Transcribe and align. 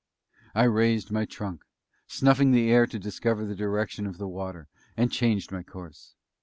I 0.55 0.63
raised 0.63 1.11
my 1.11 1.25
trunk, 1.25 1.61
snuffing 2.07 2.49
the 2.53 2.71
air 2.71 2.87
to 2.87 2.97
discover 2.97 3.45
the 3.45 3.53
direction 3.53 4.07
of 4.07 4.17
the 4.17 4.27
water, 4.27 4.67
and 4.97 5.11
changed 5.11 5.51
my 5.51 5.61
course. 5.61 6.15